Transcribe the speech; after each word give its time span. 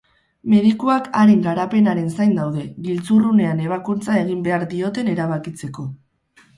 Medikuak 0.53 1.09
haren 1.19 1.43
garapenaren 1.49 2.09
zain 2.15 2.35
daude, 2.41 2.65
giltzurrunean 2.89 3.65
ebakuntza 3.69 4.19
egin 4.27 4.45
behar 4.51 4.69
dioten 4.77 5.17
erabakitzeko. 5.17 5.91